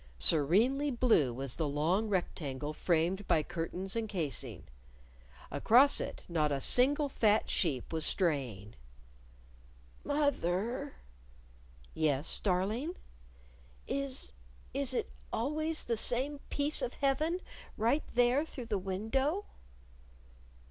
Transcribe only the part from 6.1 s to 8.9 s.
not a single fat sheep was straying.